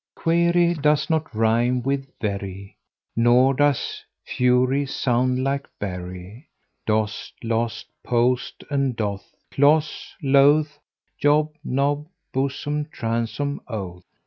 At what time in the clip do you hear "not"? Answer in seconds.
1.11-1.31